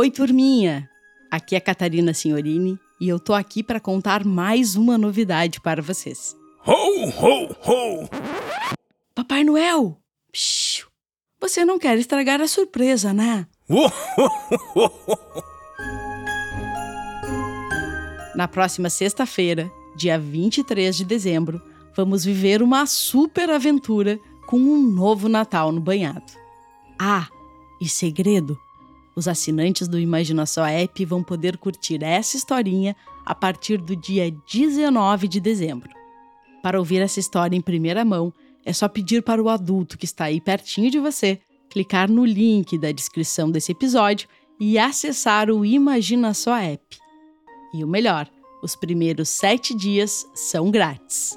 Oi, 0.00 0.12
turminha! 0.12 0.88
Aqui 1.28 1.56
é 1.56 1.60
Catarina 1.60 2.14
Signorini 2.14 2.78
e 3.00 3.08
eu 3.08 3.18
tô 3.18 3.34
aqui 3.34 3.64
para 3.64 3.80
contar 3.80 4.24
mais 4.24 4.76
uma 4.76 4.96
novidade 4.96 5.60
para 5.60 5.82
vocês. 5.82 6.36
Ho, 6.64 7.08
ho, 7.08 7.50
ho! 7.66 8.08
Papai 9.12 9.42
Noel! 9.42 10.00
Psh, 10.30 10.86
você 11.40 11.64
não 11.64 11.80
quer 11.80 11.98
estragar 11.98 12.40
a 12.40 12.46
surpresa, 12.46 13.12
né? 13.12 13.48
Na 18.36 18.46
próxima 18.46 18.88
sexta-feira, 18.88 19.68
dia 19.96 20.16
23 20.16 20.96
de 20.96 21.04
dezembro, 21.04 21.60
vamos 21.96 22.24
viver 22.24 22.62
uma 22.62 22.86
super 22.86 23.50
aventura 23.50 24.16
com 24.46 24.58
um 24.58 24.80
novo 24.80 25.28
Natal 25.28 25.72
no 25.72 25.80
banhado. 25.80 26.32
Ah, 26.96 27.26
e 27.80 27.88
segredo! 27.88 28.56
Os 29.18 29.26
assinantes 29.26 29.88
do 29.88 29.98
Imaginação 29.98 30.64
App 30.64 31.04
vão 31.04 31.24
poder 31.24 31.56
curtir 31.56 32.04
essa 32.04 32.36
historinha 32.36 32.94
a 33.26 33.34
partir 33.34 33.76
do 33.78 33.96
dia 33.96 34.30
19 34.48 35.26
de 35.26 35.40
dezembro. 35.40 35.90
Para 36.62 36.78
ouvir 36.78 37.02
essa 37.02 37.18
história 37.18 37.56
em 37.56 37.60
primeira 37.60 38.04
mão, 38.04 38.32
é 38.64 38.72
só 38.72 38.86
pedir 38.86 39.24
para 39.24 39.42
o 39.42 39.48
adulto 39.48 39.98
que 39.98 40.04
está 40.04 40.26
aí 40.26 40.40
pertinho 40.40 40.88
de 40.88 41.00
você 41.00 41.40
clicar 41.68 42.08
no 42.08 42.24
link 42.24 42.78
da 42.78 42.92
descrição 42.92 43.50
desse 43.50 43.72
episódio 43.72 44.28
e 44.60 44.78
acessar 44.78 45.50
o 45.50 45.64
Imagina 45.64 46.32
Só 46.32 46.56
App. 46.56 46.96
E 47.74 47.82
o 47.82 47.88
melhor, 47.88 48.30
os 48.62 48.76
primeiros 48.76 49.30
sete 49.30 49.74
dias 49.74 50.28
são 50.32 50.70
grátis. 50.70 51.36